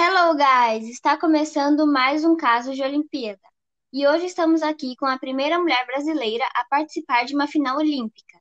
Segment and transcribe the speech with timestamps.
[0.00, 0.88] Hello, guys!
[0.88, 3.40] Está começando mais um caso de Olimpíada.
[3.92, 8.40] E hoje estamos aqui com a primeira mulher brasileira a participar de uma final olímpica.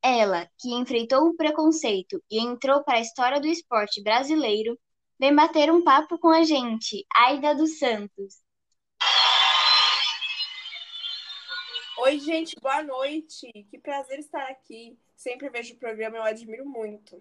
[0.00, 4.78] Ela, que enfrentou o preconceito e entrou para a história do esporte brasileiro,
[5.18, 8.36] vem bater um papo com a gente, Aida dos Santos.
[11.98, 13.50] Oi, gente, boa noite.
[13.68, 14.96] Que prazer estar aqui.
[15.16, 17.20] Sempre vejo o programa, eu admiro muito.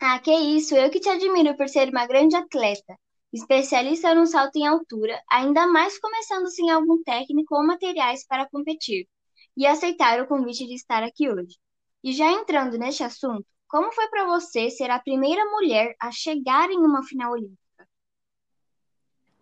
[0.00, 2.96] Ah, que isso, eu que te admiro por ser uma grande atleta,
[3.32, 9.08] especialista no salto em altura, ainda mais começando sem algum técnico ou materiais para competir,
[9.56, 11.56] e aceitar o convite de estar aqui hoje.
[12.02, 16.70] E já entrando neste assunto, como foi para você ser a primeira mulher a chegar
[16.70, 17.88] em uma final olímpica?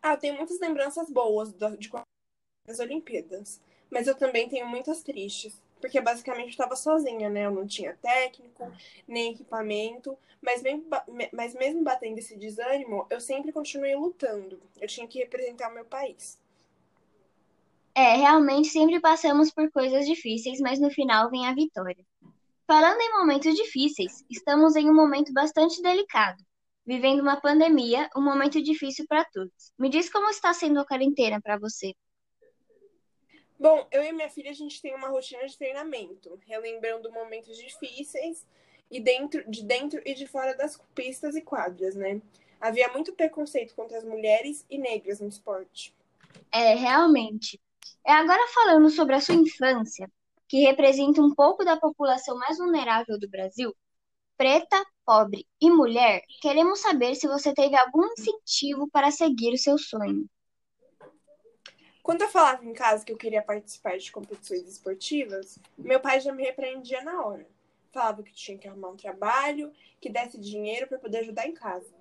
[0.02, 1.59] Ah, eu tenho muitas lembranças boas de
[2.66, 7.46] das Olimpíadas, mas eu também tenho muitas tristes porque basicamente eu estava sozinha, né?
[7.46, 8.72] Eu não tinha técnico,
[9.06, 10.84] nem equipamento, mas mesmo,
[11.32, 14.60] mas mesmo batendo esse desânimo, eu sempre continuei lutando.
[14.80, 16.38] Eu tinha que representar o meu país.
[17.95, 22.04] É, realmente sempre passamos por coisas difíceis, mas no final vem a vitória.
[22.66, 26.42] Falando em momentos difíceis, estamos em um momento bastante delicado,
[26.84, 29.73] vivendo uma pandemia, um momento difícil para todos.
[29.79, 31.95] Me diz como está sendo a quarentena para você.
[33.59, 38.46] Bom, eu e minha filha, a gente tem uma rotina de treinamento, relembrando momentos difíceis
[38.90, 42.21] e dentro, de dentro e de fora das pistas e quadras, né?
[42.60, 45.95] Havia muito preconceito contra as mulheres e negras no esporte.
[46.52, 47.60] É, realmente.
[48.07, 50.10] É agora falando sobre a sua infância,
[50.48, 53.74] que representa um pouco da população mais vulnerável do Brasil,
[54.37, 59.79] preta, pobre e mulher, queremos saber se você teve algum incentivo para seguir o seu
[59.79, 60.29] sonho.
[62.07, 66.32] Quando eu falava em casa que eu queria participar de competições esportivas, meu pai já
[66.32, 67.44] me repreendia na hora.
[67.91, 71.93] Falava que tinha que arrumar um trabalho, que desse dinheiro para poder ajudar em casa.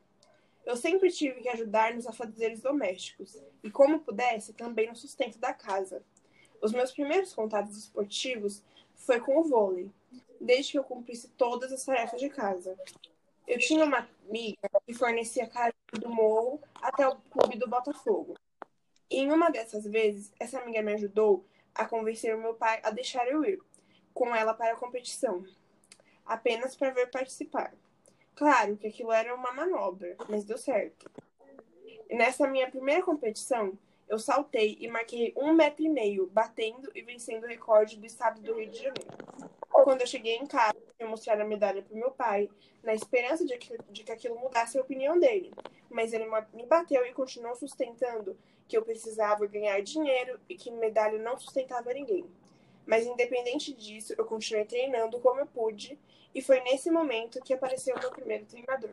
[0.64, 5.52] Eu sempre tive que ajudar nos afazeres domésticos e, como pudesse, também no sustento da
[5.52, 6.04] casa.
[6.62, 8.62] Os meus primeiros contatos esportivos
[8.94, 9.90] foi com o vôlei,
[10.40, 12.78] desde que eu cumprisse todas as tarefas de casa.
[13.48, 18.36] Eu tinha uma amiga que fornecia carinho do morro até o clube do Botafogo.
[19.10, 22.90] E em uma dessas vezes, essa amiga me ajudou a convencer o meu pai a
[22.90, 23.60] deixar eu ir
[24.14, 25.46] com ela para a competição,
[26.26, 27.74] apenas para ver participar.
[28.36, 31.10] Claro que aquilo era uma manobra, mas deu certo.
[31.86, 33.78] E nessa minha primeira competição,
[34.08, 38.42] eu saltei e marquei um metro e meio, batendo e vencendo o recorde do estado
[38.42, 39.18] do Rio de Janeiro.
[39.70, 42.50] Quando eu cheguei em casa, eu mostrar a medalha para meu pai,
[42.84, 45.52] na esperança de que, de que aquilo mudasse a opinião dele.
[45.90, 51.20] Mas ele me bateu e continuou sustentando que eu precisava ganhar dinheiro e que medalha
[51.20, 52.26] não sustentava ninguém.
[52.86, 56.00] Mas independente disso, eu continuei treinando como eu pude
[56.34, 58.92] e foi nesse momento que apareceu o meu primeiro treinador.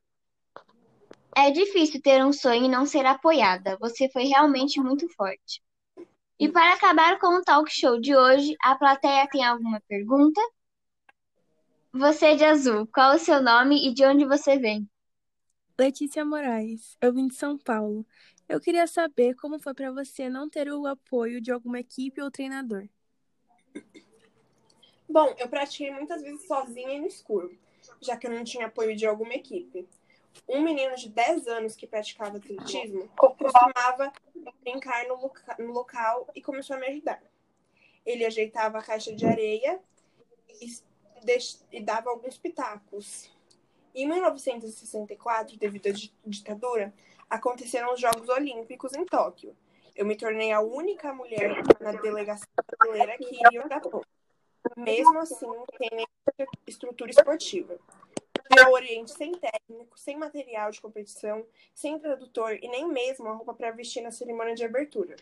[1.37, 3.77] É difícil ter um sonho e não ser apoiada.
[3.81, 5.63] Você foi realmente muito forte.
[6.39, 10.41] E para acabar com o talk show de hoje, a plateia tem alguma pergunta?
[11.95, 14.89] Você de azul, qual o seu nome e de onde você vem?
[15.79, 18.07] Letícia Moraes, eu vim de São Paulo.
[18.49, 22.31] Eu queria saber como foi para você não ter o apoio de alguma equipe ou
[22.31, 22.89] treinador.
[25.07, 27.55] Bom, eu pratiquei muitas vezes sozinha e no escuro,
[28.01, 29.87] já que eu não tinha apoio de alguma equipe.
[30.49, 34.11] Um menino de 10 anos que praticava atletismo costumava
[34.63, 37.23] brincar no, loca no local e começou a me ajudar.
[38.07, 39.79] Ele ajeitava a caixa de areia
[41.71, 43.31] e, dava alguns pitacos.
[43.95, 45.93] Em 1964, devido à
[46.27, 46.95] ditadura,
[47.29, 49.57] aconteceram os Jogos Olímpicos em Tóquio.
[49.95, 54.03] Eu me tornei a única mulher na delegação brasileira que iria Japão.
[54.77, 55.47] Mesmo assim,
[55.77, 56.07] sem
[56.67, 57.79] estrutura esportiva.
[58.57, 61.45] Eu oriente sem técnico, sem material de competição,
[61.75, 65.17] sem tradutor e nem mesmo a roupa para vestir na cerimônia de abertura.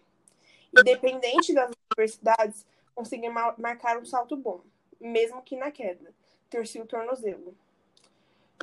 [0.77, 4.62] Independente das universidades, consegui marcar um salto bom,
[5.00, 6.12] mesmo que na queda.
[6.49, 7.56] Torci o tornozelo.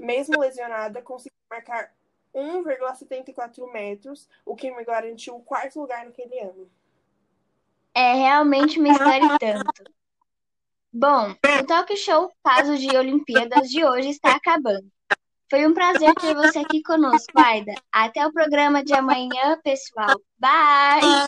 [0.01, 1.91] Mesmo lesionada, consegui marcar
[2.33, 6.69] 1,74 metros, o que me garantiu o quarto lugar naquele ano.
[7.93, 9.91] É realmente uma história e tanto.
[10.93, 14.87] Bom, o Talk Show Caso de Olimpíadas de hoje está acabando.
[15.49, 17.73] Foi um prazer ter você aqui conosco, Aida.
[17.91, 20.19] Até o programa de amanhã, pessoal.
[20.37, 21.27] Bye!